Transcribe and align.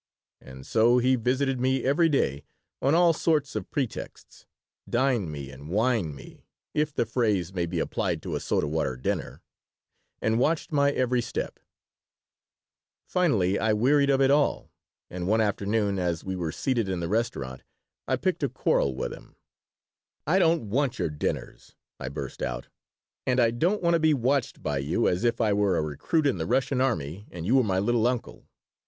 And 0.41 0.65
so 0.65 0.97
he 0.97 1.15
visited 1.15 1.59
me 1.59 1.83
every 1.83 2.09
day, 2.09 2.43
on 2.81 2.95
all 2.95 3.13
sorts 3.13 3.55
of 3.55 3.69
pretexts, 3.69 4.47
dined 4.89 5.31
me 5.31 5.51
and 5.51 5.69
wined 5.69 6.15
me 6.15 6.47
(if 6.73 6.91
the 6.91 7.05
phrase 7.05 7.53
may 7.53 7.67
be 7.67 7.77
applied 7.77 8.23
to 8.23 8.35
a 8.35 8.39
soda 8.39 8.67
water 8.67 8.97
dinner), 8.97 9.43
and 10.19 10.39
watched 10.39 10.71
my 10.71 10.89
every 10.91 11.21
step 11.21 11.59
Finally 13.05 13.59
I 13.59 13.73
wearied 13.73 14.09
of 14.09 14.21
it 14.21 14.31
all, 14.31 14.71
and 15.11 15.27
one 15.27 15.39
afternoon, 15.39 15.99
as 15.99 16.23
we 16.23 16.35
were 16.35 16.51
seated 16.51 16.89
in 16.89 16.99
the 16.99 17.07
restaurant, 17.07 17.61
I 18.07 18.15
picked 18.15 18.41
a 18.41 18.49
quarrel 18.49 18.95
with 18.95 19.13
him 19.13 19.35
"I 20.25 20.39
don't 20.39 20.63
want 20.71 20.97
your 20.97 21.11
dinners," 21.11 21.75
I 21.99 22.09
burst 22.09 22.41
out, 22.41 22.69
"and 23.27 23.39
I 23.39 23.51
don't 23.51 23.83
want 23.83 23.93
to 23.93 23.99
be 23.99 24.15
watched 24.15 24.63
by 24.63 24.79
you 24.79 25.07
as 25.07 25.23
if 25.23 25.39
I 25.39 25.53
were 25.53 25.77
a 25.77 25.81
recruit 25.83 26.25
in 26.25 26.39
the 26.39 26.47
Russian 26.47 26.81
army 26.81 27.27
and 27.29 27.45
you 27.45 27.53
were 27.55 27.63
my 27.63 27.77
'little 27.77 28.07
uncle.' 28.07 28.47